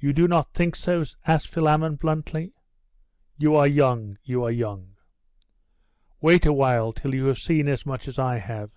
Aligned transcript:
'You 0.00 0.14
do 0.14 0.26
not 0.26 0.54
think 0.54 0.74
so?' 0.74 1.04
asked 1.26 1.48
Philammon 1.48 1.96
bluntly. 1.96 2.54
'You 3.36 3.54
are 3.54 3.66
young, 3.66 4.16
you 4.24 4.42
are 4.42 4.50
young. 4.50 4.96
Wait 6.22 6.46
a 6.46 6.54
while 6.54 6.94
till 6.94 7.14
you 7.14 7.26
have 7.26 7.38
seen 7.38 7.68
as 7.68 7.84
much 7.84 8.08
as 8.08 8.18
I 8.18 8.38
have. 8.38 8.70